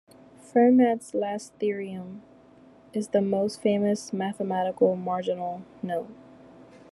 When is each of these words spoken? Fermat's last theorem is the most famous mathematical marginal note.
Fermat's 0.41 1.13
last 1.13 1.53
theorem 1.59 2.23
is 2.91 3.09
the 3.09 3.21
most 3.21 3.61
famous 3.61 4.11
mathematical 4.11 4.95
marginal 4.95 5.61
note. 5.83 6.09